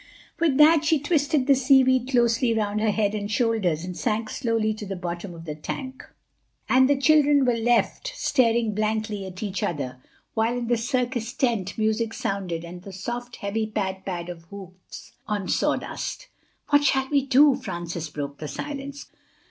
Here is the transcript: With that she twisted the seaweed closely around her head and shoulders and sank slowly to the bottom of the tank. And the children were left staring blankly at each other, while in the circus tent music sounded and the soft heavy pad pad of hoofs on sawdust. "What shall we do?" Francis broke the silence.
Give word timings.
With 0.39 0.57
that 0.57 0.83
she 0.83 0.99
twisted 0.99 1.45
the 1.45 1.53
seaweed 1.53 2.09
closely 2.09 2.57
around 2.57 2.79
her 2.79 2.89
head 2.89 3.13
and 3.13 3.29
shoulders 3.29 3.83
and 3.85 3.95
sank 3.95 4.31
slowly 4.31 4.73
to 4.73 4.85
the 4.87 4.95
bottom 4.95 5.35
of 5.35 5.45
the 5.45 5.53
tank. 5.53 6.03
And 6.67 6.89
the 6.89 6.97
children 6.97 7.45
were 7.45 7.53
left 7.55 8.11
staring 8.15 8.73
blankly 8.73 9.27
at 9.27 9.43
each 9.43 9.61
other, 9.61 10.01
while 10.33 10.57
in 10.57 10.69
the 10.69 10.75
circus 10.75 11.33
tent 11.33 11.77
music 11.77 12.15
sounded 12.15 12.65
and 12.65 12.81
the 12.81 12.91
soft 12.91 13.35
heavy 13.35 13.67
pad 13.67 14.03
pad 14.03 14.29
of 14.29 14.45
hoofs 14.45 15.11
on 15.27 15.47
sawdust. 15.47 16.29
"What 16.69 16.83
shall 16.83 17.07
we 17.11 17.23
do?" 17.23 17.53
Francis 17.55 18.09
broke 18.09 18.39
the 18.39 18.47
silence. 18.47 19.05